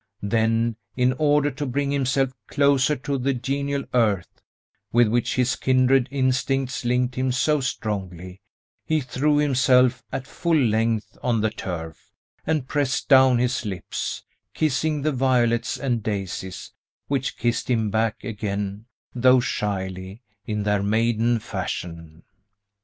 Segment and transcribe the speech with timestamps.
[0.23, 4.41] Then, in order to bring himself closer to the genial earth,
[4.91, 8.41] with which his kindred instincts linked him so strongly,
[8.83, 12.15] he threw himself at full length on the turf,
[12.47, 14.23] and pressed down his lips,
[14.55, 16.73] kissing the violets and daisies,
[17.07, 22.23] which kissed him back again, though shyly, in their maiden fashion.